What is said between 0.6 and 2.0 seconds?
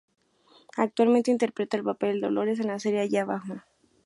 Actualmente interpreta el